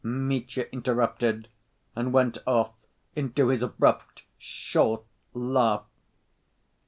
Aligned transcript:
Mitya 0.03 0.65
interrupted, 0.71 1.47
and 1.95 2.11
went 2.11 2.39
off 2.47 2.73
into 3.15 3.49
his 3.49 3.61
abrupt, 3.61 4.23
short 4.39 5.03
laugh. 5.35 5.83